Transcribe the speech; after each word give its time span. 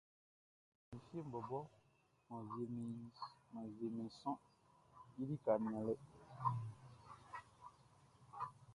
N 0.03 0.03
fɛ, 0.85 0.87
mi 0.91 0.97
fieʼn 1.07 1.27
bɔbɔʼn, 1.31 1.65
mʼan 2.27 2.41
wiemɛn 3.77 4.07
i 4.09 4.17
sɔʼn 4.19 4.41
i 5.19 5.21
lika 5.29 5.53
nianlɛ. 5.63 5.93